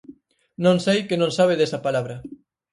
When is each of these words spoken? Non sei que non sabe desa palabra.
Non 0.63 0.77
sei 0.85 0.99
que 1.07 1.19
non 1.21 1.31
sabe 1.37 1.53
desa 1.57 1.83
palabra. 1.85 2.15